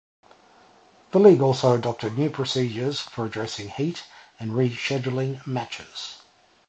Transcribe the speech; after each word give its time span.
The 1.11 1.19
league 1.19 1.41
also 1.43 1.75
adopted 1.77 2.17
new 2.17 2.31
procedures 2.31 3.01
for 3.01 3.23
addressing 3.23 3.69
heat 3.69 4.03
and 4.39 4.49
rescheduling 4.53 5.45
matches. 5.45 6.17